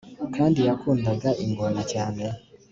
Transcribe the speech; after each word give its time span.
kandi 0.35 0.59
yakundaga 0.67 1.29
ingona 1.45 1.81
cyane 1.91 2.23